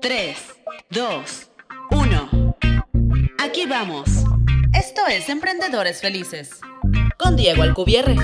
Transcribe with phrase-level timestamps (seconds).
[0.00, 1.52] 3, 2,
[1.90, 2.56] 1.
[3.42, 4.24] Aquí vamos.
[4.72, 6.60] Esto es Emprendedores Felices.
[7.18, 8.16] Con Diego Alcubierre.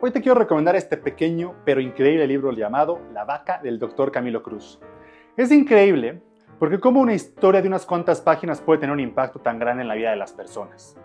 [0.00, 4.12] Hoy te quiero recomendar este pequeño pero increíble libro llamado La vaca del Dr.
[4.12, 4.78] Camilo Cruz.
[5.36, 6.22] Es increíble
[6.58, 9.88] porque como una historia de unas cuantas páginas puede tener un impacto tan grande en
[9.88, 10.96] la vida de las personas.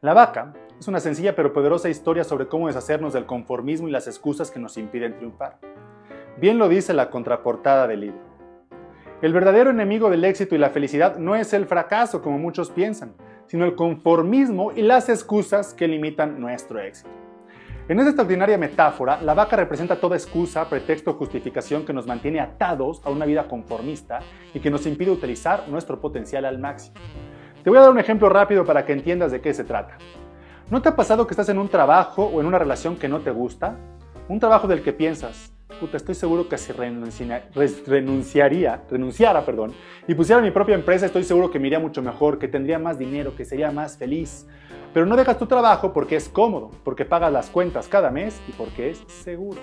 [0.00, 0.52] La vaca
[0.82, 4.58] es una sencilla pero poderosa historia sobre cómo deshacernos del conformismo y las excusas que
[4.58, 5.58] nos impiden triunfar.
[6.38, 8.20] Bien lo dice la contraportada del libro.
[9.20, 13.14] El verdadero enemigo del éxito y la felicidad no es el fracaso, como muchos piensan,
[13.46, 17.10] sino el conformismo y las excusas que limitan nuestro éxito.
[17.88, 22.40] En esta extraordinaria metáfora, la vaca representa toda excusa, pretexto o justificación que nos mantiene
[22.40, 24.18] atados a una vida conformista
[24.52, 26.96] y que nos impide utilizar nuestro potencial al máximo.
[27.62, 29.96] Te voy a dar un ejemplo rápido para que entiendas de qué se trata.
[30.72, 33.20] ¿No te ha pasado que estás en un trabajo o en una relación que no
[33.20, 33.76] te gusta?
[34.26, 39.74] Un trabajo del que piensas, puta, estoy seguro que si renunciaría, renunciara, perdón,
[40.08, 42.98] y pusiera mi propia empresa, estoy seguro que me iría mucho mejor, que tendría más
[42.98, 44.46] dinero, que sería más feliz.
[44.94, 48.52] Pero no dejas tu trabajo porque es cómodo, porque pagas las cuentas cada mes y
[48.52, 49.60] porque es seguro.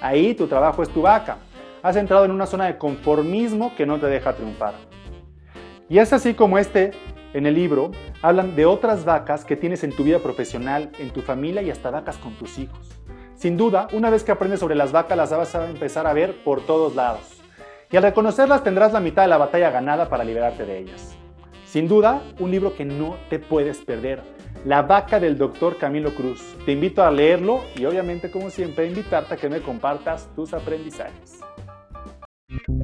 [0.00, 1.36] Ahí tu trabajo es tu vaca.
[1.84, 4.74] Has entrado en una zona de conformismo que no te deja triunfar.
[5.88, 6.90] Y es así como este
[7.34, 7.90] en el libro
[8.22, 11.90] hablan de otras vacas que tienes en tu vida profesional, en tu familia y hasta
[11.90, 12.88] vacas con tus hijos.
[13.34, 16.42] Sin duda, una vez que aprendes sobre las vacas, las vas a empezar a ver
[16.42, 17.40] por todos lados.
[17.90, 21.14] Y al reconocerlas tendrás la mitad de la batalla ganada para liberarte de ellas.
[21.64, 24.22] Sin duda, un libro que no te puedes perder.
[24.64, 26.42] La vaca del doctor Camilo Cruz.
[26.64, 31.40] Te invito a leerlo y obviamente, como siempre, invitarte a que me compartas tus aprendizajes.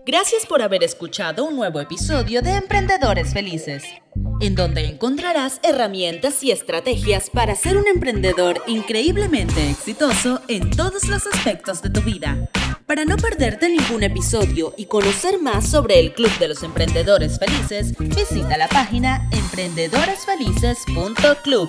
[0.06, 3.84] Gracias por haber escuchado un nuevo episodio de Emprendedores Felices
[4.40, 11.27] en donde encontrarás herramientas y estrategias para ser un emprendedor increíblemente exitoso en todos los
[11.27, 12.48] aspectos de tu vida.
[12.86, 17.94] Para no perderte ningún episodio y conocer más sobre el Club de los Emprendedores Felices,
[17.98, 21.68] visita la página emprendedoresfelices.club.